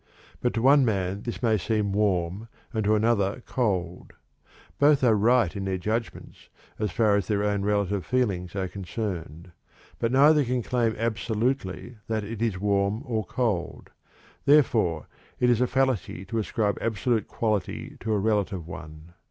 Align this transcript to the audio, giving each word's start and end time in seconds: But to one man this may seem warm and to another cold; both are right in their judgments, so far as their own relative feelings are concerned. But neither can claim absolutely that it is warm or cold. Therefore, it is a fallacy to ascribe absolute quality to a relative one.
But 0.41 0.55
to 0.55 0.63
one 0.63 0.83
man 0.83 1.21
this 1.21 1.43
may 1.43 1.59
seem 1.59 1.91
warm 1.93 2.47
and 2.73 2.83
to 2.85 2.95
another 2.95 3.43
cold; 3.45 4.13
both 4.79 5.03
are 5.03 5.13
right 5.13 5.55
in 5.55 5.65
their 5.65 5.77
judgments, 5.77 6.49
so 6.79 6.87
far 6.87 7.17
as 7.17 7.27
their 7.27 7.43
own 7.43 7.61
relative 7.61 8.03
feelings 8.03 8.55
are 8.55 8.67
concerned. 8.67 9.51
But 9.99 10.11
neither 10.11 10.43
can 10.43 10.63
claim 10.63 10.95
absolutely 10.97 11.97
that 12.07 12.23
it 12.23 12.41
is 12.41 12.57
warm 12.59 13.03
or 13.05 13.23
cold. 13.23 13.91
Therefore, 14.45 15.05
it 15.39 15.51
is 15.51 15.61
a 15.61 15.67
fallacy 15.67 16.25
to 16.25 16.39
ascribe 16.39 16.79
absolute 16.81 17.27
quality 17.27 17.95
to 17.99 18.11
a 18.11 18.17
relative 18.17 18.67
one. 18.67 19.13